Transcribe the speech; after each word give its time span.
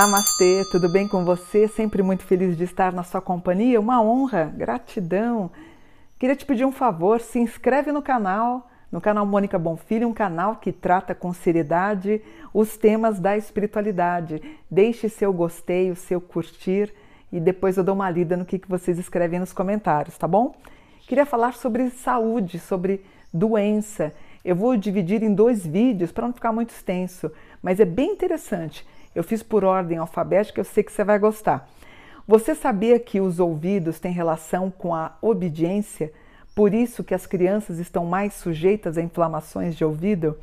Namastê, 0.00 0.64
tudo 0.70 0.88
bem 0.88 1.08
com 1.08 1.24
você? 1.24 1.66
Sempre 1.66 2.04
muito 2.04 2.22
feliz 2.22 2.56
de 2.56 2.62
estar 2.62 2.92
na 2.92 3.02
sua 3.02 3.20
companhia. 3.20 3.80
Uma 3.80 4.00
honra, 4.00 4.44
gratidão. 4.44 5.50
Queria 6.20 6.36
te 6.36 6.46
pedir 6.46 6.64
um 6.64 6.70
favor, 6.70 7.20
se 7.20 7.40
inscreve 7.40 7.90
no 7.90 8.00
canal, 8.00 8.70
no 8.92 9.00
canal 9.00 9.26
Mônica 9.26 9.58
Bonfilho, 9.58 10.06
um 10.06 10.14
canal 10.14 10.54
que 10.54 10.70
trata 10.70 11.16
com 11.16 11.32
seriedade 11.32 12.22
os 12.54 12.76
temas 12.76 13.18
da 13.18 13.36
espiritualidade. 13.36 14.40
Deixe 14.70 15.08
seu 15.08 15.32
gostei, 15.32 15.90
o 15.90 15.96
seu 15.96 16.20
curtir 16.20 16.94
e 17.32 17.40
depois 17.40 17.76
eu 17.76 17.82
dou 17.82 17.96
uma 17.96 18.08
lida 18.08 18.36
no 18.36 18.44
que 18.44 18.60
vocês 18.68 19.00
escrevem 19.00 19.40
nos 19.40 19.52
comentários, 19.52 20.16
tá 20.16 20.28
bom? 20.28 20.54
Queria 21.08 21.26
falar 21.26 21.54
sobre 21.54 21.90
saúde, 21.90 22.60
sobre 22.60 23.04
doença. 23.34 24.14
Eu 24.44 24.54
vou 24.54 24.76
dividir 24.76 25.24
em 25.24 25.34
dois 25.34 25.66
vídeos 25.66 26.12
para 26.12 26.28
não 26.28 26.32
ficar 26.32 26.52
muito 26.52 26.70
extenso, 26.70 27.32
mas 27.60 27.80
é 27.80 27.84
bem 27.84 28.12
interessante. 28.12 28.86
Eu 29.18 29.24
fiz 29.24 29.42
por 29.42 29.64
ordem 29.64 29.98
alfabética, 29.98 30.60
eu 30.60 30.64
sei 30.64 30.84
que 30.84 30.92
você 30.92 31.02
vai 31.02 31.18
gostar. 31.18 31.68
Você 32.24 32.54
sabia 32.54 33.00
que 33.00 33.20
os 33.20 33.40
ouvidos 33.40 33.98
têm 33.98 34.12
relação 34.12 34.70
com 34.70 34.94
a 34.94 35.16
obediência? 35.20 36.12
Por 36.54 36.72
isso 36.72 37.02
que 37.02 37.12
as 37.12 37.26
crianças 37.26 37.80
estão 37.80 38.06
mais 38.06 38.34
sujeitas 38.34 38.96
a 38.96 39.02
inflamações 39.02 39.74
de 39.74 39.84
ouvido? 39.84 40.38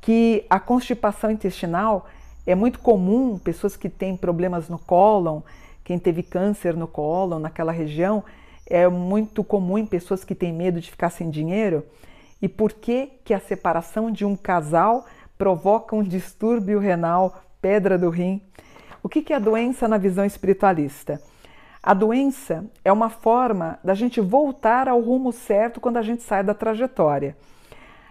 Que 0.00 0.46
a 0.48 0.58
constipação 0.58 1.30
intestinal 1.30 2.06
é 2.46 2.54
muito 2.54 2.78
comum, 2.78 3.38
pessoas 3.38 3.76
que 3.76 3.90
têm 3.90 4.16
problemas 4.16 4.66
no 4.70 4.78
cólon, 4.78 5.42
quem 5.84 5.98
teve 5.98 6.22
câncer 6.22 6.74
no 6.74 6.88
cólon, 6.88 7.38
naquela 7.38 7.70
região, 7.70 8.24
é 8.66 8.88
muito 8.88 9.44
comum 9.44 9.76
em 9.76 9.84
pessoas 9.84 10.24
que 10.24 10.34
têm 10.34 10.54
medo 10.54 10.80
de 10.80 10.90
ficar 10.90 11.10
sem 11.10 11.28
dinheiro. 11.28 11.84
E 12.40 12.48
por 12.48 12.72
que, 12.72 13.10
que 13.26 13.34
a 13.34 13.40
separação 13.40 14.10
de 14.10 14.24
um 14.24 14.36
casal 14.36 15.04
provoca 15.36 15.94
um 15.94 16.02
distúrbio 16.02 16.78
renal 16.78 17.42
pedra 17.60 17.98
do 17.98 18.10
rim. 18.10 18.42
O 19.02 19.08
que 19.08 19.32
é 19.32 19.36
a 19.36 19.40
doença 19.40 19.88
na 19.88 19.98
visão 19.98 20.24
espiritualista? 20.24 21.20
A 21.82 21.94
doença 21.94 22.64
é 22.84 22.92
uma 22.92 23.08
forma 23.08 23.78
da 23.82 23.94
gente 23.94 24.20
voltar 24.20 24.88
ao 24.88 25.00
rumo 25.00 25.32
certo 25.32 25.80
quando 25.80 25.96
a 25.96 26.02
gente 26.02 26.22
sai 26.22 26.44
da 26.44 26.52
trajetória. 26.52 27.36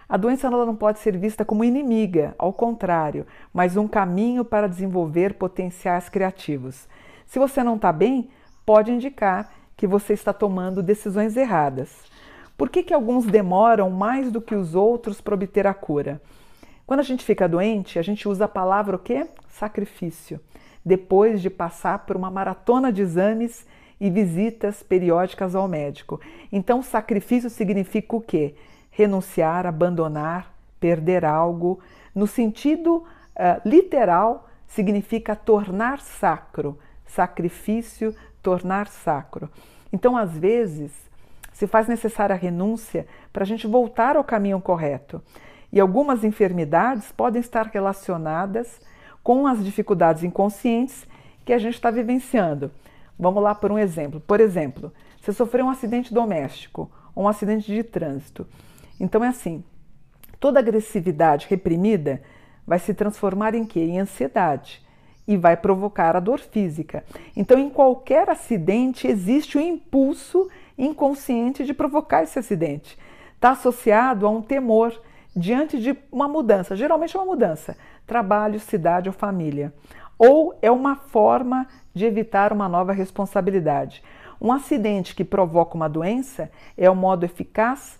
A 0.08 0.16
doença 0.16 0.48
ela 0.48 0.66
não 0.66 0.74
pode 0.74 0.98
ser 0.98 1.16
vista 1.16 1.44
como 1.44 1.62
inimiga, 1.62 2.34
ao 2.36 2.52
contrário, 2.52 3.24
mas 3.54 3.76
um 3.76 3.86
caminho 3.86 4.44
para 4.44 4.68
desenvolver 4.68 5.34
potenciais 5.34 6.08
criativos. 6.08 6.88
Se 7.26 7.38
você 7.38 7.62
não 7.62 7.76
está 7.76 7.92
bem, 7.92 8.28
pode 8.66 8.90
indicar 8.90 9.52
que 9.76 9.86
você 9.86 10.14
está 10.14 10.32
tomando 10.32 10.82
decisões 10.82 11.36
erradas. 11.36 11.90
Por 12.58 12.68
que, 12.68 12.82
que 12.82 12.92
alguns 12.92 13.24
demoram 13.24 13.88
mais 13.88 14.32
do 14.32 14.40
que 14.40 14.54
os 14.54 14.74
outros 14.74 15.20
para 15.20 15.34
obter 15.34 15.64
a 15.64 15.72
cura? 15.72 16.20
Quando 16.90 16.98
a 16.98 17.04
gente 17.04 17.24
fica 17.24 17.48
doente, 17.48 18.00
a 18.00 18.02
gente 18.02 18.28
usa 18.28 18.46
a 18.46 18.48
palavra 18.48 18.96
o 18.96 18.98
quê? 18.98 19.24
Sacrifício. 19.48 20.40
Depois 20.84 21.40
de 21.40 21.48
passar 21.48 22.00
por 22.00 22.16
uma 22.16 22.32
maratona 22.32 22.92
de 22.92 23.00
exames 23.00 23.64
e 24.00 24.10
visitas 24.10 24.82
periódicas 24.82 25.54
ao 25.54 25.68
médico. 25.68 26.20
Então, 26.50 26.82
sacrifício 26.82 27.48
significa 27.48 28.16
o 28.16 28.20
quê? 28.20 28.56
Renunciar, 28.90 29.66
abandonar, 29.66 30.52
perder 30.80 31.24
algo. 31.24 31.78
No 32.12 32.26
sentido 32.26 32.96
uh, 32.96 33.04
literal, 33.64 34.48
significa 34.66 35.36
tornar 35.36 36.00
sacro. 36.00 36.76
Sacrifício, 37.06 38.12
tornar 38.42 38.88
sacro. 38.88 39.48
Então, 39.92 40.16
às 40.16 40.36
vezes, 40.36 40.90
se 41.52 41.68
faz 41.68 41.86
necessária 41.86 42.34
a 42.34 42.36
renúncia 42.36 43.06
para 43.32 43.44
a 43.44 43.46
gente 43.46 43.68
voltar 43.68 44.16
ao 44.16 44.24
caminho 44.24 44.60
correto. 44.60 45.22
E 45.72 45.78
algumas 45.78 46.24
enfermidades 46.24 47.12
podem 47.12 47.40
estar 47.40 47.66
relacionadas 47.66 48.80
com 49.22 49.46
as 49.46 49.64
dificuldades 49.64 50.24
inconscientes 50.24 51.06
que 51.44 51.52
a 51.52 51.58
gente 51.58 51.74
está 51.74 51.90
vivenciando. 51.90 52.70
Vamos 53.18 53.42
lá 53.42 53.54
por 53.54 53.70
um 53.70 53.78
exemplo. 53.78 54.20
Por 54.20 54.40
exemplo, 54.40 54.92
você 55.20 55.32
sofreu 55.32 55.66
um 55.66 55.70
acidente 55.70 56.12
doméstico 56.12 56.90
ou 57.14 57.24
um 57.24 57.28
acidente 57.28 57.66
de 57.72 57.82
trânsito. 57.82 58.46
Então 58.98 59.22
é 59.22 59.28
assim: 59.28 59.62
toda 60.38 60.58
agressividade 60.58 61.46
reprimida 61.48 62.22
vai 62.66 62.78
se 62.78 62.94
transformar 62.94 63.54
em 63.54 63.64
quê? 63.64 63.80
Em 63.80 64.00
ansiedade 64.00 64.82
e 65.30 65.36
vai 65.36 65.56
provocar 65.56 66.16
a 66.16 66.20
dor 66.20 66.40
física. 66.40 67.04
Então, 67.36 67.56
em 67.56 67.70
qualquer 67.70 68.28
acidente 68.28 69.06
existe 69.06 69.56
o 69.56 69.60
um 69.60 69.64
impulso 69.64 70.48
inconsciente 70.76 71.64
de 71.64 71.72
provocar 71.72 72.24
esse 72.24 72.38
acidente. 72.38 72.98
Está 73.36 73.50
associado 73.50 74.26
a 74.26 74.30
um 74.30 74.42
temor 74.42 75.00
diante 75.34 75.78
de 75.78 75.96
uma 76.10 76.28
mudança, 76.28 76.74
geralmente 76.76 77.16
é 77.16 77.20
uma 77.20 77.26
mudança, 77.26 77.76
trabalho, 78.06 78.58
cidade 78.58 79.08
ou 79.08 79.12
família, 79.12 79.72
ou 80.18 80.58
é 80.60 80.70
uma 80.70 80.96
forma 80.96 81.66
de 81.94 82.04
evitar 82.04 82.52
uma 82.52 82.68
nova 82.68 82.92
responsabilidade. 82.92 84.02
Um 84.40 84.52
acidente 84.52 85.14
que 85.14 85.24
provoca 85.24 85.76
uma 85.76 85.88
doença 85.88 86.50
é 86.76 86.88
o 86.90 86.96
modo 86.96 87.24
eficaz 87.24 87.98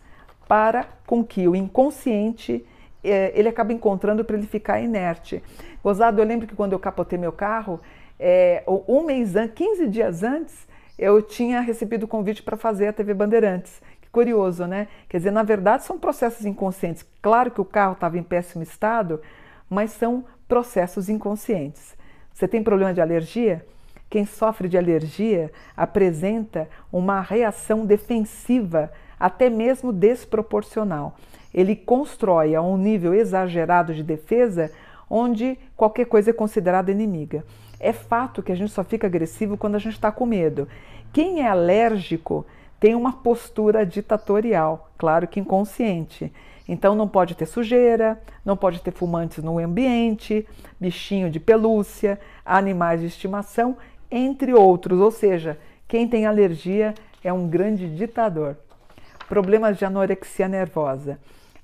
para 0.49 0.87
com 1.07 1.25
que 1.25 1.47
o 1.47 1.55
inconsciente 1.55 2.67
é, 3.05 3.33
ele 3.35 3.49
acaba 3.49 3.73
encontrando 3.73 4.25
para 4.25 4.37
ele 4.37 4.47
ficar 4.47 4.81
inerte. 4.81 5.43
Gozado, 5.83 6.21
eu 6.21 6.27
lembro 6.27 6.47
que 6.47 6.55
quando 6.55 6.73
eu 6.73 6.79
capotei 6.79 7.19
meu 7.19 7.33
carro, 7.33 7.81
é, 8.19 8.63
um 8.67 9.03
mês 9.03 9.37
antes, 9.37 9.55
15 9.55 9.87
dias 9.87 10.23
antes, 10.23 10.69
eu 10.99 11.23
tinha 11.23 11.61
recebido 11.61 12.03
o 12.03 12.09
convite 12.09 12.43
para 12.43 12.57
fazer 12.57 12.89
a 12.89 12.93
TV 12.93 13.15
Bandeirantes 13.15 13.81
curioso, 14.13 14.67
né? 14.67 14.89
Quer 15.09 15.19
dizer, 15.19 15.31
na 15.31 15.43
verdade 15.43 15.85
são 15.85 15.99
processos 15.99 16.45
inconscientes. 16.45 17.05
Claro 17.23 17.51
que 17.51 17.61
o 17.61 17.65
carro 17.65 17.93
estava 17.93 18.19
em 18.19 18.23
péssimo 18.23 18.63
estado, 18.63 19.21
mas 19.69 19.93
são 19.93 20.25
processos 20.49 21.09
inconscientes. 21.09 21.97
Você 22.33 22.49
tem 22.49 22.63
problema 22.63 22.93
de 22.93 23.01
alergia? 23.01 23.65
Quem 24.09 24.27
sofre 24.27 24.69
de 24.69 24.77
alergia 24.77 25.53
apresenta 25.77 26.69
uma 26.93 27.21
reação 27.21 27.87
defensiva, 27.87 28.91
até 29.19 29.49
mesmo 29.49 29.93
desproporcional. 29.93 31.15
Ele 31.55 31.77
constrói 31.77 32.55
a 32.55 32.63
um 32.63 32.77
nível 32.77 33.15
exagerado 33.15 33.95
de 33.95 34.03
defesa 34.03 34.73
onde 35.09 35.59
qualquer 35.77 36.07
coisa 36.07 36.31
é 36.31 36.33
considerada 36.33 36.91
inimiga. 36.91 37.45
É 37.79 37.93
fato 37.93 38.43
que 38.43 38.53
a 38.53 38.55
gente 38.55 38.73
só 38.73 38.85
fica 38.85 39.07
agressivo 39.07 39.57
quando 39.57 39.75
a 39.75 39.79
gente 39.79 39.95
está 39.95 40.11
com 40.11 40.27
medo. 40.27 40.69
Quem 41.13 41.43
é 41.43 41.49
alérgico 41.49 42.47
tem 42.81 42.95
uma 42.95 43.13
postura 43.13 43.85
ditatorial, 43.85 44.91
claro 44.97 45.29
que 45.29 45.39
inconsciente. 45.39 46.33
Então 46.67 46.95
não 46.95 47.07
pode 47.07 47.35
ter 47.35 47.47
sujeira, 47.47 48.21
não 48.45 48.57
pode 48.57 48.81
ter 48.81 48.93
fumantes 48.93 49.45
no 49.45 49.59
ambiente, 49.59 50.49
bichinho 50.81 51.31
de 51.31 51.39
pelúcia, 51.39 52.19
animais 52.45 53.01
de 53.01 53.07
estimação, 53.07 53.77
entre 54.11 54.55
outros. 54.55 54.99
Ou 54.99 55.11
seja, 55.11 55.59
quem 55.87 56.09
tem 56.09 56.25
alergia 56.25 56.95
é 57.23 57.33
um 57.33 57.49
grande 57.49 57.95
ditador. 57.95 58.57
Problemas 59.29 59.77
de 59.77 59.85
anorexia 59.85 60.49
nervosa. 60.49 61.19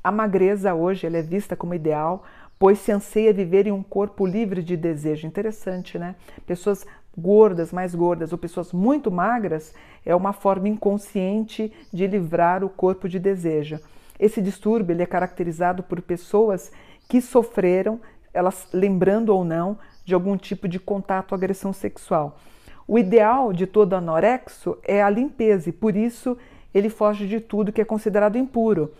A 0.04 0.12
magreza 0.12 0.74
hoje 0.74 1.06
é 1.06 1.22
vista 1.22 1.56
como 1.56 1.74
ideal, 1.74 2.24
pois 2.58 2.78
se 2.78 2.92
anseia 2.92 3.32
viver 3.32 3.66
em 3.66 3.72
um 3.72 3.82
corpo 3.82 4.26
livre 4.26 4.62
de 4.62 4.76
desejo. 4.76 5.26
Interessante, 5.26 5.98
né? 5.98 6.14
Pessoas 6.46 6.86
gordas, 7.16 7.72
mais 7.72 7.94
gordas 7.94 8.32
ou 8.32 8.38
pessoas 8.38 8.72
muito 8.72 9.10
magras 9.10 9.74
é 10.04 10.14
uma 10.14 10.32
forma 10.32 10.68
inconsciente 10.68 11.72
de 11.92 12.06
livrar 12.06 12.62
o 12.62 12.68
corpo 12.68 13.08
de 13.08 13.18
desejo. 13.18 13.80
Esse 14.18 14.40
distúrbio 14.40 14.94
ele 14.94 15.02
é 15.02 15.06
caracterizado 15.06 15.82
por 15.82 16.00
pessoas 16.00 16.72
que 17.08 17.20
sofreram, 17.20 18.00
elas 18.32 18.68
lembrando 18.72 19.30
ou 19.30 19.44
não, 19.44 19.78
de 20.04 20.14
algum 20.14 20.36
tipo 20.36 20.68
de 20.68 20.78
contato 20.78 21.32
ou 21.32 21.36
agressão 21.36 21.72
sexual. 21.72 22.38
O 22.86 22.98
ideal 22.98 23.52
de 23.52 23.66
todo 23.66 23.94
anorexo 23.94 24.78
é 24.84 25.02
a 25.02 25.10
limpeza 25.10 25.70
e 25.70 25.72
por 25.72 25.96
isso 25.96 26.36
ele 26.72 26.88
foge 26.88 27.26
de 27.26 27.40
tudo 27.40 27.72
que 27.72 27.80
é 27.80 27.84
considerado 27.84 28.38
impuro. 28.38 28.92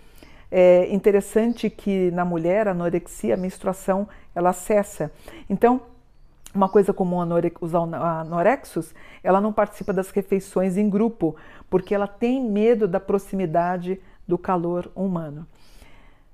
É 0.51 0.93
interessante 0.93 1.69
que 1.69 2.11
na 2.13 2.25
mulher 2.25 2.67
a 2.69 2.71
anorexia, 2.71 3.35
a 3.35 3.37
menstruação, 3.37 4.09
ela 4.35 4.53
cessa. 4.53 5.13
Então, 5.49 5.83
uma 6.57 6.69
coisa 6.69 6.93
comum 6.93 7.19
os 7.61 7.75
anorexos, 7.75 8.95
ela 9.23 9.41
não 9.41 9.53
participa 9.53 9.93
das 9.93 10.11
refeições 10.11 10.77
em 10.77 10.89
grupo, 10.89 11.37
porque 11.69 11.95
ela 11.95 12.07
tem 12.07 12.43
medo 12.43 12.89
da 12.89 12.99
proximidade 12.99 14.01
do 14.27 14.39
calor 14.39 14.91
humano. 14.95 15.47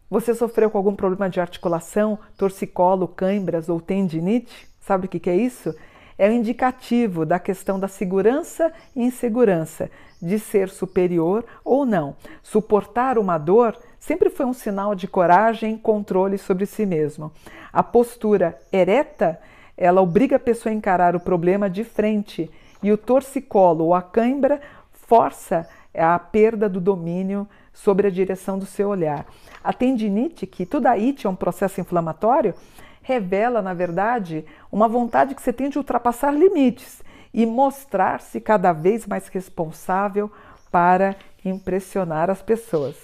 Você 0.08 0.34
sofreu 0.34 0.70
com 0.70 0.78
algum 0.78 0.94
problema 0.94 1.28
de 1.28 1.40
articulação, 1.40 2.18
torcicolo, 2.36 3.08
câimbras 3.08 3.68
ou 3.68 3.80
tendinite? 3.80 4.68
Sabe 4.80 5.06
o 5.06 5.08
que 5.08 5.30
é 5.30 5.34
isso? 5.34 5.74
É 6.18 6.28
um 6.28 6.32
indicativo 6.32 7.24
da 7.24 7.38
questão 7.38 7.80
da 7.80 7.88
segurança 7.88 8.72
e 8.94 9.02
insegurança, 9.02 9.90
de 10.20 10.38
ser 10.38 10.68
superior 10.68 11.44
ou 11.64 11.84
não. 11.86 12.14
Suportar 12.42 13.18
uma 13.18 13.38
dor 13.38 13.76
sempre 13.98 14.28
foi 14.28 14.44
um 14.46 14.52
sinal 14.52 14.94
de 14.94 15.08
coragem 15.08 15.74
e 15.74 15.78
controle 15.78 16.36
sobre 16.36 16.66
si 16.66 16.84
mesmo. 16.84 17.32
A 17.72 17.82
postura 17.82 18.60
ereta 18.70 19.40
ela 19.76 20.00
obriga 20.00 20.36
a 20.36 20.40
pessoa 20.40 20.72
a 20.72 20.76
encarar 20.76 21.16
o 21.16 21.20
problema 21.20 21.68
de 21.68 21.84
frente 21.84 22.50
e 22.82 22.92
o 22.92 22.98
torcicolo 22.98 23.84
ou 23.84 23.94
a 23.94 24.02
cãibra 24.02 24.60
força 24.92 25.68
a 25.94 26.18
perda 26.18 26.68
do 26.68 26.80
domínio 26.80 27.46
sobre 27.72 28.06
a 28.06 28.10
direção 28.10 28.58
do 28.58 28.66
seu 28.66 28.88
olhar. 28.88 29.26
A 29.62 29.72
tendinite, 29.72 30.46
que 30.46 30.66
toda 30.66 30.90
a 30.90 30.94
it 30.94 31.26
é 31.26 31.30
um 31.30 31.36
processo 31.36 31.80
inflamatório, 31.80 32.54
revela, 33.02 33.60
na 33.60 33.74
verdade, 33.74 34.44
uma 34.70 34.88
vontade 34.88 35.34
que 35.34 35.42
você 35.42 35.52
tem 35.52 35.68
de 35.68 35.78
ultrapassar 35.78 36.32
limites 36.32 37.02
e 37.32 37.44
mostrar-se 37.46 38.40
cada 38.40 38.72
vez 38.72 39.06
mais 39.06 39.28
responsável 39.28 40.30
para 40.70 41.16
impressionar 41.44 42.30
as 42.30 42.42
pessoas. 42.42 42.96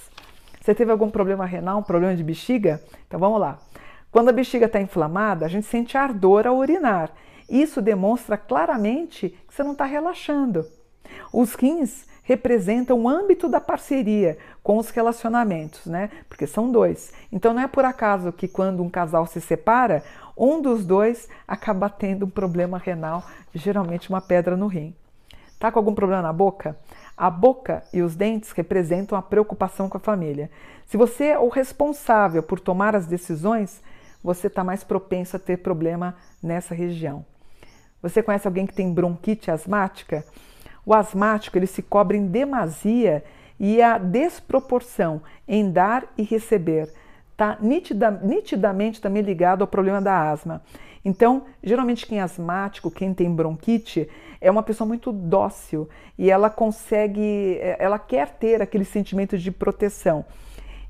Você 0.60 0.74
teve 0.74 0.92
algum 0.92 1.10
problema 1.10 1.46
renal, 1.46 1.78
um 1.78 1.82
problema 1.82 2.14
de 2.14 2.22
bexiga? 2.22 2.80
Então 3.06 3.18
vamos 3.18 3.40
lá. 3.40 3.58
Quando 4.10 4.30
a 4.30 4.32
bexiga 4.32 4.66
está 4.66 4.80
inflamada, 4.80 5.44
a 5.44 5.48
gente 5.48 5.66
sente 5.66 5.96
ardor 5.96 6.46
ao 6.46 6.56
urinar. 6.56 7.10
Isso 7.48 7.80
demonstra 7.82 8.36
claramente 8.36 9.30
que 9.46 9.54
você 9.54 9.62
não 9.62 9.72
está 9.72 9.84
relaxando. 9.84 10.66
Os 11.32 11.54
rins 11.54 12.06
representam 12.22 13.00
o 13.00 13.08
âmbito 13.08 13.48
da 13.48 13.58
parceria 13.58 14.36
com 14.62 14.76
os 14.76 14.90
relacionamentos, 14.90 15.86
né? 15.86 16.10
Porque 16.28 16.46
são 16.46 16.70
dois. 16.70 17.12
Então 17.32 17.54
não 17.54 17.62
é 17.62 17.66
por 17.66 17.86
acaso 17.86 18.32
que 18.32 18.46
quando 18.46 18.82
um 18.82 18.90
casal 18.90 19.26
se 19.26 19.40
separa, 19.40 20.04
um 20.36 20.60
dos 20.60 20.84
dois 20.84 21.26
acaba 21.46 21.88
tendo 21.88 22.26
um 22.26 22.30
problema 22.30 22.76
renal, 22.76 23.24
geralmente 23.54 24.10
uma 24.10 24.20
pedra 24.20 24.56
no 24.56 24.66
rim. 24.66 24.94
Tá 25.58 25.72
com 25.72 25.78
algum 25.78 25.94
problema 25.94 26.22
na 26.22 26.32
boca? 26.32 26.76
A 27.16 27.30
boca 27.30 27.82
e 27.92 28.02
os 28.02 28.14
dentes 28.14 28.52
representam 28.52 29.18
a 29.18 29.22
preocupação 29.22 29.88
com 29.88 29.96
a 29.96 30.00
família. 30.00 30.50
Se 30.86 30.96
você 30.96 31.28
é 31.28 31.38
o 31.38 31.48
responsável 31.48 32.42
por 32.42 32.60
tomar 32.60 32.94
as 32.94 33.06
decisões, 33.06 33.82
você 34.22 34.46
está 34.48 34.64
mais 34.64 34.84
propenso 34.84 35.36
a 35.36 35.38
ter 35.38 35.58
problema 35.58 36.14
nessa 36.42 36.74
região. 36.74 37.24
Você 38.02 38.22
conhece 38.22 38.46
alguém 38.46 38.66
que 38.66 38.74
tem 38.74 38.92
bronquite 38.92 39.50
asmática? 39.50 40.24
O 40.84 40.94
asmático 40.94 41.58
ele 41.58 41.66
se 41.66 41.82
cobre 41.82 42.16
em 42.16 42.26
demasia 42.26 43.24
e 43.58 43.82
a 43.82 43.98
desproporção 43.98 45.20
em 45.46 45.70
dar 45.70 46.04
e 46.16 46.22
receber 46.22 46.92
está 47.32 47.56
nitida, 47.60 48.10
nitidamente 48.10 49.00
também 49.00 49.22
ligado 49.22 49.62
ao 49.62 49.68
problema 49.68 50.00
da 50.00 50.30
asma. 50.30 50.62
Então, 51.04 51.44
geralmente 51.62 52.06
quem 52.06 52.18
é 52.18 52.22
asmático, 52.22 52.90
quem 52.90 53.14
tem 53.14 53.32
bronquite, 53.32 54.08
é 54.40 54.50
uma 54.50 54.62
pessoa 54.62 54.86
muito 54.86 55.12
dócil 55.12 55.88
e 56.16 56.30
ela 56.30 56.50
consegue, 56.50 57.58
é, 57.60 57.76
ela 57.78 57.98
quer 57.98 58.30
ter 58.30 58.60
aquele 58.60 58.84
sentimento 58.84 59.38
de 59.38 59.50
proteção. 59.50 60.24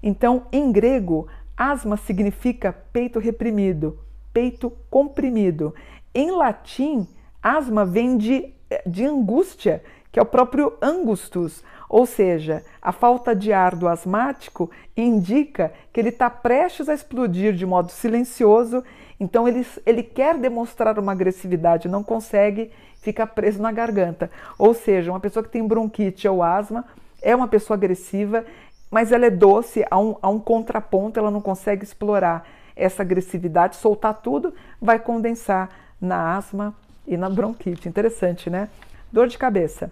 Então, 0.02 0.46
em 0.52 0.70
grego, 0.72 1.26
asma 1.58 1.96
significa 1.96 2.72
peito 2.92 3.18
reprimido, 3.18 3.98
peito 4.32 4.70
comprimido. 4.88 5.74
Em 6.14 6.30
latim, 6.30 7.06
asma 7.42 7.84
vem 7.84 8.16
de 8.16 8.54
de 8.86 9.04
angústia, 9.04 9.82
que 10.12 10.18
é 10.18 10.22
o 10.22 10.26
próprio 10.26 10.74
angustus, 10.82 11.62
ou 11.88 12.04
seja, 12.04 12.62
a 12.82 12.92
falta 12.92 13.34
de 13.34 13.52
ar 13.52 13.74
do 13.74 13.88
asmático 13.88 14.70
indica 14.96 15.72
que 15.92 16.00
ele 16.00 16.10
está 16.10 16.28
prestes 16.28 16.88
a 16.88 16.94
explodir 16.94 17.54
de 17.54 17.64
modo 17.64 17.90
silencioso, 17.90 18.84
então 19.18 19.48
ele, 19.48 19.66
ele 19.86 20.02
quer 20.02 20.36
demonstrar 20.36 20.98
uma 20.98 21.12
agressividade, 21.12 21.88
não 21.88 22.02
consegue, 22.02 22.70
fica 23.00 23.26
preso 23.26 23.60
na 23.60 23.72
garganta. 23.72 24.30
Ou 24.58 24.74
seja, 24.74 25.10
uma 25.10 25.20
pessoa 25.20 25.42
que 25.42 25.50
tem 25.50 25.66
bronquite 25.66 26.28
ou 26.28 26.42
asma 26.42 26.84
é 27.20 27.34
uma 27.34 27.48
pessoa 27.48 27.76
agressiva, 27.76 28.44
mas 28.90 29.12
ela 29.12 29.26
é 29.26 29.30
doce, 29.30 29.84
a 29.90 29.98
um, 29.98 30.16
a 30.20 30.28
um 30.28 30.38
contraponto, 30.38 31.18
ela 31.18 31.30
não 31.30 31.40
consegue 31.40 31.84
explorar 31.84 32.46
essa 32.74 33.02
agressividade, 33.02 33.76
soltar 33.76 34.20
tudo, 34.22 34.54
vai 34.80 34.98
condensar 34.98 35.68
na 36.00 36.36
asma 36.36 36.74
e 37.06 37.16
na 37.16 37.28
bronquite. 37.28 37.88
Interessante, 37.88 38.48
né? 38.48 38.68
Dor 39.12 39.26
de 39.26 39.36
cabeça. 39.36 39.90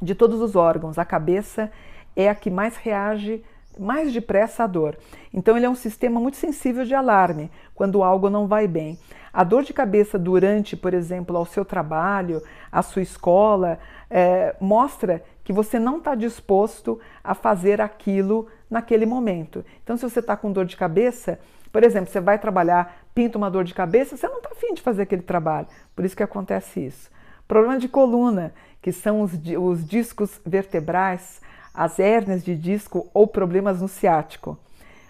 De 0.00 0.14
todos 0.14 0.40
os 0.40 0.56
órgãos, 0.56 0.98
a 0.98 1.04
cabeça 1.04 1.70
é 2.16 2.28
a 2.28 2.34
que 2.34 2.50
mais 2.50 2.76
reage 2.76 3.44
mais 3.78 4.12
depressa 4.12 4.64
à 4.64 4.66
dor. 4.66 4.96
Então, 5.32 5.56
ele 5.56 5.66
é 5.66 5.70
um 5.70 5.74
sistema 5.74 6.20
muito 6.20 6.36
sensível 6.36 6.84
de 6.84 6.94
alarme 6.94 7.50
quando 7.74 8.02
algo 8.02 8.28
não 8.28 8.46
vai 8.46 8.66
bem. 8.66 8.98
A 9.32 9.44
dor 9.44 9.62
de 9.62 9.72
cabeça 9.72 10.18
durante, 10.18 10.76
por 10.76 10.92
exemplo, 10.92 11.36
ao 11.36 11.46
seu 11.46 11.64
trabalho, 11.64 12.42
à 12.72 12.82
sua 12.82 13.02
escola, 13.02 13.78
é, 14.10 14.56
mostra 14.60 15.22
que 15.48 15.52
você 15.54 15.78
não 15.78 15.96
está 15.96 16.14
disposto 16.14 17.00
a 17.24 17.34
fazer 17.34 17.80
aquilo 17.80 18.48
naquele 18.68 19.06
momento. 19.06 19.64
Então, 19.82 19.96
se 19.96 20.02
você 20.02 20.20
está 20.20 20.36
com 20.36 20.52
dor 20.52 20.66
de 20.66 20.76
cabeça, 20.76 21.40
por 21.72 21.82
exemplo, 21.82 22.10
você 22.10 22.20
vai 22.20 22.38
trabalhar, 22.38 22.98
pinta 23.14 23.38
uma 23.38 23.50
dor 23.50 23.64
de 23.64 23.72
cabeça, 23.72 24.14
você 24.14 24.28
não 24.28 24.36
está 24.36 24.50
afim 24.52 24.74
de 24.74 24.82
fazer 24.82 25.04
aquele 25.04 25.22
trabalho. 25.22 25.66
Por 25.96 26.04
isso 26.04 26.14
que 26.14 26.22
acontece 26.22 26.84
isso. 26.84 27.10
Problema 27.48 27.78
de 27.78 27.88
coluna, 27.88 28.52
que 28.82 28.92
são 28.92 29.22
os, 29.22 29.32
os 29.58 29.88
discos 29.88 30.38
vertebrais, 30.44 31.40
as 31.72 31.98
hérnias 31.98 32.44
de 32.44 32.54
disco 32.54 33.08
ou 33.14 33.26
problemas 33.26 33.80
no 33.80 33.88
ciático. 33.88 34.58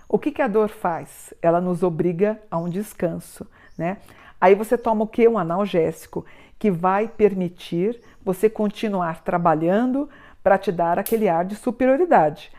O 0.09 0.21
que, 0.21 0.31
que 0.31 0.41
a 0.41 0.47
dor 0.47 0.69
faz? 0.69 1.35
Ela 1.43 1.61
nos 1.61 1.83
obriga 1.83 2.41
a 2.49 2.59
um 2.59 2.69
descanso, 2.69 3.45
né? 3.77 3.97
Aí 4.41 4.55
você 4.55 4.79
toma 4.79 5.03
o 5.03 5.09
que? 5.09 5.27
Um 5.27 5.37
analgésico, 5.37 6.25
que 6.61 6.71
vai 6.71 7.09
permitir 7.09 8.01
você 8.25 8.51
continuar 8.51 9.23
trabalhando 9.23 10.09
para 10.49 10.57
te 10.57 10.73
dar 10.73 10.99
aquele 10.99 11.29
ar 11.29 11.45
de 11.45 11.55
superioridade. 11.55 12.51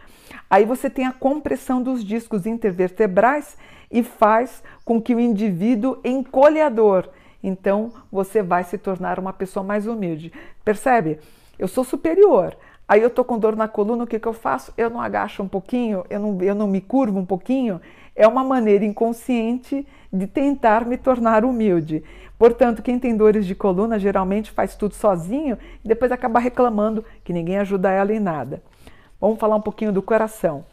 Aí 0.48 0.64
você 0.64 0.92
tem 0.92 1.08
a 1.08 1.12
compressão 1.12 1.82
dos 1.82 2.06
discos 2.06 2.46
intervertebrais 2.46 3.58
e 3.90 4.04
faz 4.04 4.62
com 4.86 5.02
que 5.02 5.16
o 5.16 5.20
indivíduo 5.20 5.98
encolhe 6.06 6.62
a 6.62 6.70
dor. 6.70 7.10
Então 7.42 7.92
você 8.12 8.44
vai 8.44 8.64
se 8.64 8.78
tornar 8.78 9.18
uma 9.18 9.34
pessoa 9.34 9.64
mais 9.64 9.88
humilde. 9.88 10.32
Percebe? 10.64 11.18
Eu 11.58 11.68
sou 11.68 11.84
superior. 11.84 12.56
Aí 12.88 13.02
eu 13.02 13.10
tô 13.10 13.26
com 13.26 13.40
dor 13.40 13.56
na 13.56 13.68
coluna, 13.68 14.04
o 14.04 14.08
que, 14.08 14.20
que 14.20 14.28
eu 14.28 14.34
faço? 14.34 14.72
Eu 14.78 14.92
não 14.92 15.02
agacho 15.02 15.42
um 15.42 15.48
pouquinho, 15.48 16.06
eu 16.12 16.20
não, 16.20 16.40
eu 16.44 16.54
não 16.54 16.68
me 16.68 16.82
curvo 16.82 17.18
um 17.18 17.26
pouquinho. 17.26 17.82
É 18.20 18.28
uma 18.28 18.44
maneira 18.44 18.84
inconsciente 18.84 19.88
de 20.12 20.28
tentar 20.28 20.86
me 20.86 20.98
tornar 20.98 21.46
humilde. 21.46 22.04
Portanto, 22.38 22.82
quem 22.82 23.00
tem 23.00 23.16
dores 23.16 23.46
de 23.46 23.56
coluna 23.56 23.98
geralmente 23.98 24.52
faz 24.52 24.76
tudo 24.76 24.94
sozinho 24.94 25.58
e 25.86 25.88
depois 25.88 26.12
acaba 26.12 26.38
reclamando 26.38 27.06
que 27.24 27.32
ninguém 27.32 27.58
ajuda 27.60 27.90
ela 27.90 28.12
em 28.12 28.20
nada. 28.20 28.62
Vamos 29.22 29.40
falar 29.40 29.56
um 29.56 29.62
pouquinho 29.62 29.94
do 29.94 30.02
coração. 30.02 30.66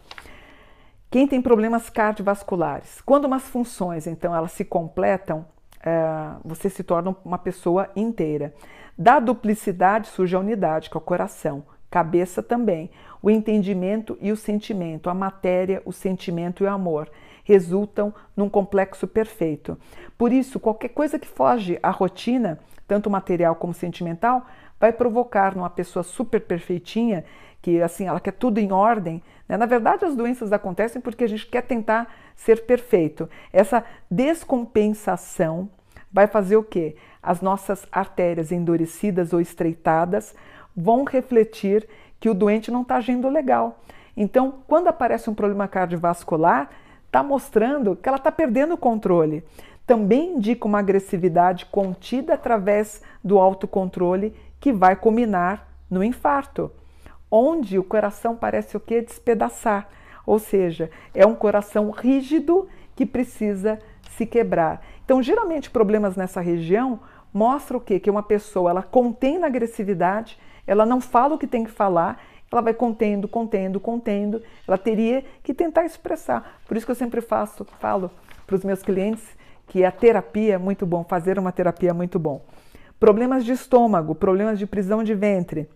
Quem 1.09 1.29
tem 1.29 1.41
problemas 1.41 1.89
cardiovasculares, 1.89 3.01
quando 3.03 3.27
umas 3.27 3.45
funções 3.45 4.09
então 4.09 4.35
elas 4.35 4.51
se 4.51 4.65
completam, 4.65 5.47
é, 5.85 6.33
você 6.45 6.69
se 6.69 6.83
torna 6.83 7.15
uma 7.25 7.39
pessoa 7.39 7.89
inteira. 7.95 8.53
Da 8.99 9.21
duplicidade 9.21 10.09
surge 10.09 10.35
a 10.35 10.41
unidade, 10.41 10.91
que 10.91 10.97
é 10.97 10.99
o 10.99 11.01
coração, 11.01 11.63
cabeça 11.89 12.43
também, 12.43 12.91
o 13.23 13.31
entendimento 13.31 14.19
e 14.21 14.33
o 14.33 14.37
sentimento, 14.37 15.09
a 15.09 15.15
matéria, 15.15 15.81
o 15.85 15.93
sentimento 15.93 16.65
e 16.65 16.67
o 16.67 16.71
amor 16.71 17.09
resultam 17.47 18.13
num 18.37 18.49
complexo 18.49 19.07
perfeito. 19.07 19.79
Por 20.19 20.33
isso, 20.33 20.59
qualquer 20.59 20.89
coisa 20.89 21.17
que 21.17 21.29
foge 21.29 21.79
à 21.81 21.91
rotina, 21.91 22.59
tanto 22.89 23.09
material 23.09 23.55
como 23.55 23.73
sentimental, 23.73 24.45
vai 24.81 24.93
provocar 24.93 25.55
numa 25.55 25.71
pessoa 25.71 26.03
super 26.03 26.41
perfeitinha 26.41 27.25
que 27.63 27.81
assim 27.81 28.07
ela 28.07 28.21
quer 28.21 28.33
tudo 28.33 28.59
em 28.59 28.73
ordem. 28.73 29.23
Né? 29.49 29.57
Na 29.57 29.65
verdade, 29.65 30.05
as 30.05 30.17
doenças 30.17 30.53
acontecem 30.53 31.01
porque 31.01 31.23
a 31.23 31.29
gente 31.29 31.47
quer 31.47 31.63
tentar 31.63 32.13
ser 32.35 32.67
perfeito. 32.67 33.31
Essa 33.53 33.85
descompensação 34.11 35.71
vai 36.13 36.27
fazer 36.27 36.57
o 36.57 36.65
quê? 36.65 36.97
As 37.23 37.41
nossas 37.41 37.87
artérias 37.93 38.51
endurecidas 38.51 39.33
ou 39.33 39.41
estreitadas 39.41 40.35
vão 40.77 41.05
refletir 41.05 41.89
que 42.19 42.29
o 42.29 42.35
doente 42.35 42.73
não 42.73 42.83
está 42.83 42.97
agindo 42.97 43.29
legal. 43.29 43.81
Então, 44.17 44.63
quando 44.67 44.89
aparece 44.89 45.31
um 45.31 45.35
problema 45.35 45.69
cardiovascular, 45.69 46.71
está 47.07 47.23
mostrando 47.23 47.97
que 47.97 48.09
ela 48.09 48.19
está 48.19 48.31
perdendo 48.31 48.75
o 48.75 48.79
controle. 48.79 49.43
Também 49.87 50.35
indica 50.35 50.67
uma 50.67 50.81
agressividade 50.81 51.67
contida 51.67 52.35
através 52.35 53.03
do 53.23 53.39
autocontrole 53.39 54.35
que 54.61 54.73
vai 54.73 54.97
culminar 54.97 55.69
no 55.89 56.03
infarto, 56.03 56.71
onde 57.31 57.79
o 57.79 57.85
coração 57.85 58.35
parece 58.37 58.77
o 58.77 58.81
que? 58.81 59.01
Despedaçar. 59.01 59.89
Ou 60.27 60.39
seja, 60.39 60.91
é 61.15 61.25
um 61.25 61.35
coração 61.35 61.91
rígido 61.91 62.69
que 62.97 63.07
precisa 63.07 63.79
se 64.17 64.27
quebrar. 64.27 64.83
Então, 65.05 65.23
geralmente, 65.23 65.71
problemas 65.71 66.17
nessa 66.17 66.41
região 66.41 66.99
mostram 67.33 67.79
o 67.79 67.81
quê? 67.81 68.01
Que 68.01 68.11
uma 68.11 68.23
pessoa 68.23 68.71
ela 68.71 68.83
contém 68.83 69.39
na 69.39 69.47
agressividade, 69.47 70.39
ela 70.67 70.85
não 70.85 71.01
fala 71.01 71.35
o 71.35 71.39
que 71.39 71.47
tem 71.47 71.63
que 71.63 71.71
falar, 71.71 72.21
ela 72.51 72.61
vai 72.61 72.75
contendo, 72.75 73.27
contendo, 73.29 73.81
contendo. 73.81 74.43
Ela 74.67 74.79
teria 74.79 75.25
que 75.43 75.53
tentar 75.53 75.85
expressar. 75.85 76.61
Por 76.67 76.77
isso 76.77 76.87
que 76.87 76.93
eu 76.93 76.97
sempre 76.97 77.21
faço, 77.21 77.65
falo 77.79 78.11
para 78.47 78.57
os 78.57 78.65
meus 78.65 78.83
clientes 78.83 79.37
que 79.67 79.85
a 79.85 79.91
terapia 79.91 80.55
é 80.55 80.59
muito 80.59 80.87
bom, 80.87 81.05
fazer 81.05 81.39
uma 81.39 81.51
terapia 81.51 81.91
é 81.91 81.93
muito 81.93 82.19
bom. 82.19 82.45
Problemas 83.01 83.45
de 83.45 83.53
estômago, 83.53 84.15
problemas 84.15 84.59
de 84.59 84.67
prisão 84.67 85.03
de 85.03 85.15
ventre. 85.15 85.69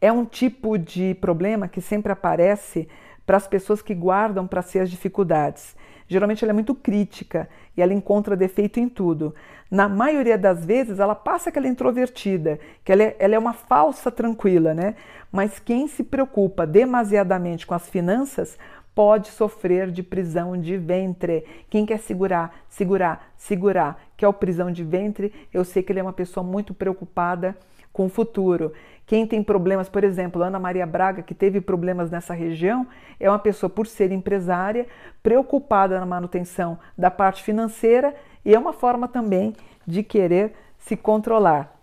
É 0.00 0.10
um 0.10 0.24
tipo 0.24 0.78
de 0.78 1.14
problema 1.16 1.68
que 1.68 1.80
sempre 1.80 2.12
aparece 2.12 2.88
para 3.26 3.36
as 3.36 3.46
pessoas 3.46 3.82
que 3.82 3.94
guardam 3.94 4.46
para 4.46 4.62
si 4.62 4.78
as 4.78 4.90
dificuldades. 4.90 5.76
Geralmente 6.08 6.42
ela 6.42 6.52
é 6.52 6.54
muito 6.54 6.74
crítica 6.74 7.48
e 7.76 7.82
ela 7.82 7.94
encontra 7.94 8.36
defeito 8.36 8.78
em 8.80 8.88
tudo. 8.88 9.34
Na 9.70 9.88
maioria 9.88 10.36
das 10.36 10.64
vezes 10.64 10.98
ela 10.98 11.14
passa 11.14 11.50
que 11.50 11.58
ela 11.58 11.68
é 11.68 11.70
introvertida, 11.70 12.58
que 12.84 12.90
ela 12.90 13.04
é, 13.04 13.16
ela 13.18 13.34
é 13.34 13.38
uma 13.38 13.52
falsa 13.52 14.10
tranquila, 14.10 14.74
né? 14.74 14.96
Mas 15.30 15.60
quem 15.60 15.86
se 15.86 16.02
preocupa 16.02 16.66
demasiadamente 16.66 17.66
com 17.66 17.74
as 17.74 17.88
finanças 17.88 18.58
pode 19.00 19.28
sofrer 19.28 19.90
de 19.90 20.02
prisão 20.02 20.60
de 20.60 20.76
ventre. 20.76 21.46
Quem 21.70 21.86
quer 21.86 21.98
segurar, 22.00 22.54
segurar, 22.68 23.32
segurar, 23.34 23.98
que 24.14 24.26
é 24.26 24.28
o 24.28 24.32
prisão 24.32 24.70
de 24.70 24.84
ventre, 24.84 25.32
eu 25.54 25.64
sei 25.64 25.82
que 25.82 25.90
ele 25.90 26.00
é 26.00 26.02
uma 26.02 26.12
pessoa 26.12 26.44
muito 26.44 26.74
preocupada 26.74 27.56
com 27.94 28.04
o 28.04 28.08
futuro. 28.10 28.74
Quem 29.06 29.26
tem 29.26 29.42
problemas, 29.42 29.88
por 29.88 30.04
exemplo, 30.04 30.42
Ana 30.42 30.58
Maria 30.58 30.86
Braga, 30.86 31.22
que 31.22 31.34
teve 31.34 31.62
problemas 31.62 32.10
nessa 32.10 32.34
região, 32.34 32.86
é 33.18 33.26
uma 33.30 33.38
pessoa, 33.38 33.70
por 33.70 33.86
ser 33.86 34.12
empresária, 34.12 34.86
preocupada 35.22 35.98
na 35.98 36.04
manutenção 36.04 36.78
da 36.98 37.10
parte 37.10 37.42
financeira 37.42 38.14
e 38.44 38.54
é 38.54 38.58
uma 38.58 38.74
forma 38.74 39.08
também 39.08 39.56
de 39.86 40.02
querer 40.02 40.52
se 40.76 40.94
controlar. 40.94 41.74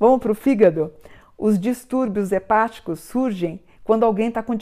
Vamos 0.00 0.20
para 0.20 0.32
o 0.32 0.34
fígado? 0.34 0.90
Os 1.36 1.58
distúrbios 1.58 2.32
hepáticos 2.32 3.00
surgem 3.00 3.60
quando 3.84 4.04
alguém 4.04 4.30
tá 4.30 4.42
com 4.42 4.56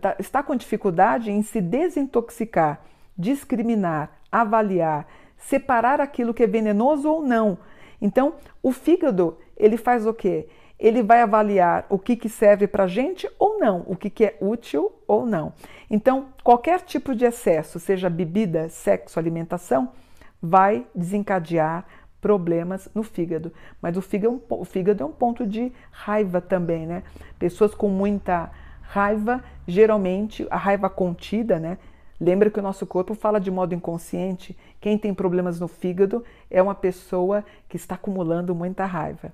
tá, 0.00 0.16
está 0.18 0.42
com 0.42 0.56
dificuldade 0.56 1.30
em 1.30 1.42
se 1.42 1.60
desintoxicar, 1.60 2.80
discriminar, 3.16 4.10
avaliar, 4.30 5.06
separar 5.36 6.00
aquilo 6.00 6.34
que 6.34 6.42
é 6.42 6.46
venenoso 6.46 7.08
ou 7.08 7.22
não. 7.22 7.58
Então, 8.00 8.34
o 8.62 8.72
fígado, 8.72 9.38
ele 9.56 9.76
faz 9.76 10.06
o 10.06 10.14
quê? 10.14 10.48
Ele 10.78 11.02
vai 11.02 11.20
avaliar 11.20 11.84
o 11.90 11.98
que, 11.98 12.16
que 12.16 12.28
serve 12.28 12.66
para 12.66 12.84
a 12.84 12.88
gente 12.88 13.30
ou 13.38 13.58
não, 13.58 13.84
o 13.86 13.94
que, 13.94 14.08
que 14.08 14.24
é 14.24 14.36
útil 14.40 14.90
ou 15.06 15.26
não. 15.26 15.52
Então, 15.90 16.28
qualquer 16.42 16.80
tipo 16.80 17.14
de 17.14 17.26
excesso, 17.26 17.78
seja 17.78 18.08
bebida, 18.08 18.68
sexo, 18.70 19.18
alimentação, 19.18 19.92
vai 20.40 20.86
desencadear 20.94 21.84
problemas 22.20 22.88
no 22.94 23.02
fígado. 23.02 23.52
Mas 23.80 23.96
o 23.96 24.02
fígado, 24.02 24.42
o 24.48 24.64
fígado 24.64 25.02
é 25.02 25.06
um 25.06 25.12
ponto 25.12 25.46
de 25.46 25.72
raiva 25.90 26.40
também, 26.40 26.86
né? 26.86 27.02
Pessoas 27.38 27.74
com 27.74 27.88
muita 27.88 28.50
raiva, 28.82 29.42
geralmente 29.66 30.46
a 30.50 30.56
raiva 30.56 30.90
contida, 30.90 31.58
né? 31.58 31.78
Lembra 32.20 32.50
que 32.50 32.58
o 32.58 32.62
nosso 32.62 32.86
corpo 32.86 33.14
fala 33.14 33.40
de 33.40 33.50
modo 33.50 33.74
inconsciente. 33.74 34.56
Quem 34.78 34.98
tem 34.98 35.14
problemas 35.14 35.58
no 35.58 35.66
fígado 35.66 36.22
é 36.50 36.60
uma 36.60 36.74
pessoa 36.74 37.42
que 37.66 37.76
está 37.76 37.94
acumulando 37.94 38.54
muita 38.54 38.84
raiva. 38.84 39.32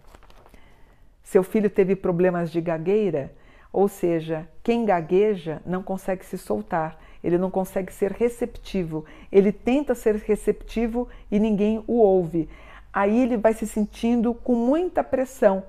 Seu 1.23 1.43
filho 1.43 1.69
teve 1.69 1.97
problemas 1.97 2.53
de 2.53 2.61
gagueira, 2.61 3.35
ou 3.73 3.89
seja, 3.89 4.49
quem 4.63 4.85
gagueja 4.85 5.61
não 5.67 5.83
consegue 5.83 6.25
se 6.25 6.39
soltar, 6.39 6.97
ele 7.25 7.37
não 7.37 7.51
consegue 7.51 7.93
ser 7.93 8.13
receptivo. 8.13 9.05
Ele 9.33 9.51
tenta 9.51 9.93
ser 9.93 10.15
receptivo 10.15 11.09
e 11.29 11.41
ninguém 11.41 11.83
o 11.89 11.95
ouve 11.95 12.49
aí 12.97 13.25
ele 13.25 13.37
vai 13.37 13.53
se 13.53 13.67
sentindo 13.67 14.33
com 14.33 14.55
muita 14.55 15.05
pressão. 15.05 15.65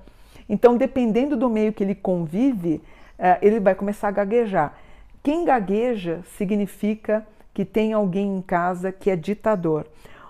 Então, 0.47 0.77
dependendo 0.77 1.35
do 1.35 1.49
meio 1.49 1.73
que 1.73 1.83
ele 1.83 1.93
convive, 1.93 2.81
eh, 3.19 3.37
ele 3.41 3.59
vai 3.59 3.75
começar 3.75 4.07
a 4.07 4.11
gaguejar. 4.11 4.77
Quem 5.21 5.43
gagueja 5.43 6.21
significa 6.37 7.27
que 7.53 7.65
tem 7.65 7.91
alguém 7.91 8.37
em 8.37 8.41
casa 8.41 8.93
que 8.93 9.11
é 9.11 9.15
ditador. 9.17 9.85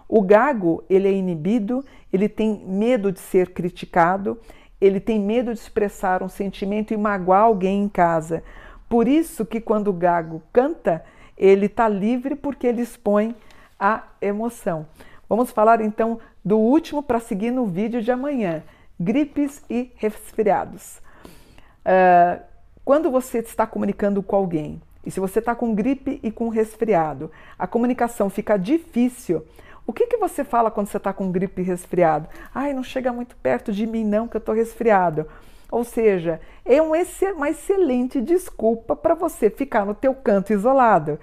O 0.09 0.23
gago, 0.23 0.83
ele 0.89 1.07
é 1.07 1.11
inibido, 1.11 1.85
ele 2.11 2.27
tem 2.27 2.65
medo 2.65 3.11
de 3.11 3.19
ser 3.19 3.51
criticado, 3.51 4.39
ele 4.81 4.99
tem 4.99 5.19
medo 5.19 5.53
de 5.53 5.59
expressar 5.59 6.23
um 6.23 6.29
sentimento 6.29 6.95
e 6.95 6.97
magoar 6.97 7.43
alguém 7.43 7.83
em 7.83 7.89
casa. 7.89 8.43
Por 8.89 9.07
isso 9.07 9.45
que 9.45 9.61
quando 9.61 9.89
o 9.89 9.93
gago 9.93 10.41
canta, 10.51 11.05
ele 11.37 11.67
está 11.67 11.87
livre 11.87 12.35
porque 12.35 12.65
ele 12.65 12.81
expõe 12.81 13.35
a 13.79 14.01
emoção. 14.19 14.87
Vamos 15.29 15.51
falar 15.51 15.81
então 15.81 16.19
do 16.43 16.57
último 16.57 17.03
para 17.03 17.19
seguir 17.19 17.51
no 17.51 17.65
vídeo 17.65 18.01
de 18.01 18.11
amanhã: 18.11 18.63
gripes 18.99 19.61
e 19.69 19.91
resfriados. 19.95 20.99
Uh, 21.85 22.41
quando 22.83 23.11
você 23.11 23.39
está 23.39 23.67
comunicando 23.67 24.23
com 24.23 24.35
alguém, 24.35 24.81
e 25.05 25.11
se 25.11 25.19
você 25.19 25.39
está 25.39 25.55
com 25.55 25.73
gripe 25.73 26.19
e 26.21 26.31
com 26.31 26.49
resfriado, 26.49 27.31
a 27.57 27.65
comunicação 27.65 28.29
fica 28.29 28.57
difícil. 28.57 29.45
O 29.85 29.93
que, 29.93 30.05
que 30.07 30.17
você 30.17 30.43
fala 30.43 30.69
quando 30.69 30.87
você 30.87 30.97
está 30.97 31.13
com 31.13 31.31
gripe 31.31 31.61
e 31.61 31.65
resfriado? 31.65 32.27
Ai, 32.53 32.73
não 32.73 32.83
chega 32.83 33.13
muito 33.13 33.35
perto 33.37 33.71
de 33.71 33.87
mim, 33.87 34.03
não, 34.03 34.27
que 34.27 34.35
eu 34.35 34.39
estou 34.39 34.53
resfriado. 34.53 35.25
Ou 35.71 35.83
seja, 35.83 36.41
é 36.65 36.81
um, 36.81 36.91
uma 37.35 37.49
excelente 37.49 38.21
desculpa 38.21 38.95
para 38.95 39.13
você 39.13 39.49
ficar 39.49 39.85
no 39.85 39.93
teu 39.93 40.13
canto 40.13 40.51
isolado. 40.51 41.17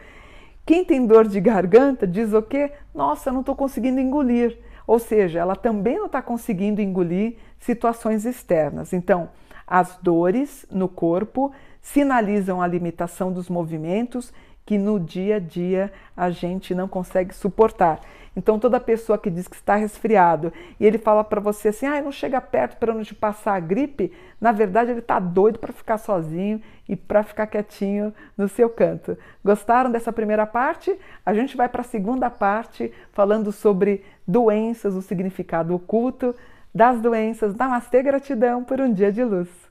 Quem 0.67 0.85
tem 0.85 1.07
dor 1.07 1.29
de 1.29 1.41
garganta 1.41 2.07
diz 2.07 2.33
o 2.33 2.41
quê? 2.41 2.73
Nossa, 2.95 3.31
não 3.31 3.41
estou 3.41 3.55
conseguindo 3.55 4.01
engolir. 4.01 4.59
Ou 4.87 4.99
seja, 4.99 5.41
ela 5.41 5.55
também 5.57 5.99
não 5.99 6.07
está 6.07 6.23
conseguindo 6.23 6.81
engolir 6.81 7.37
situações 7.59 8.25
externas. 8.25 8.93
Então, 8.93 9.29
as 9.67 9.97
dores 9.99 10.67
no 10.71 10.89
corpo 10.89 11.53
sinalizam 11.81 12.63
a 12.63 12.67
limitação 12.67 13.33
dos 13.33 13.49
movimentos 13.49 14.33
que 14.65 14.79
no 14.79 14.99
dia 14.99 15.37
a 15.37 15.39
dia 15.39 15.93
a 16.17 16.31
gente 16.31 16.75
não 16.75 16.89
consegue 16.89 17.35
suportar. 17.35 18.01
Então, 18.37 18.59
toda 18.59 18.81
pessoa 18.81 19.17
que 19.17 19.31
diz 19.31 19.47
que 19.47 19.55
está 19.55 19.77
resfriado 19.77 20.53
e 20.81 20.85
ele 20.85 20.99
fala 20.99 21.23
para 21.23 21.41
você 21.41 21.69
assim, 21.69 21.87
ah, 21.87 22.03
não 22.03 22.11
chega 22.11 22.41
perto 22.41 22.77
para 22.79 22.93
não 22.93 23.03
te 23.03 23.15
passar 23.15 23.55
a 23.55 23.61
gripe, 23.61 24.13
na 24.41 24.51
verdade 24.51 24.91
ele 24.91 24.99
está 24.99 25.21
doido 25.21 25.59
para 25.59 25.73
ficar 25.73 25.99
sozinho 25.99 26.61
e 26.89 26.97
para 26.97 27.23
ficar 27.23 27.47
quietinho 27.47 28.13
no 28.37 28.49
seu 28.49 28.69
canto. 28.69 29.17
Gostaram 29.45 29.91
dessa 29.91 30.13
primeira 30.13 30.47
parte? 30.47 30.97
A 31.25 31.33
gente 31.33 31.57
vai 31.57 31.69
para 31.69 31.83
a 31.83 31.85
segunda 31.85 32.29
parte 32.29 32.93
falando 33.13 33.53
sobre 33.53 34.05
doenças, 34.27 34.95
o 34.95 35.03
significado 35.03 35.75
oculto 35.75 36.35
das 36.75 37.01
doenças. 37.01 37.55
Namastê, 37.55 38.03
gratidão 38.03 38.65
por 38.65 38.81
um 38.81 38.93
dia 38.93 39.13
de 39.13 39.23
luz. 39.23 39.64